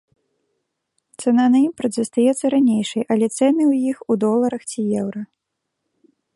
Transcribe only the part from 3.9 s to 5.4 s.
іх у доларах ці еўра.